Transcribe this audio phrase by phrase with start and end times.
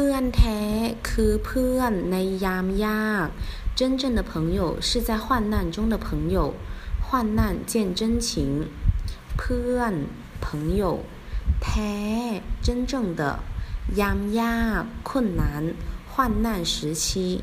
[0.00, 0.60] ื่อนแท้
[1.08, 2.58] คือเพื่อนในยา
[3.78, 6.54] 真正的朋友是在患难中的朋友，
[7.06, 8.28] 患难见真情。
[9.36, 9.72] เพื่
[10.44, 10.82] 朋友，
[11.62, 13.22] แท้真正的
[14.00, 15.74] ยามยาก困难
[16.10, 17.42] 患难时期。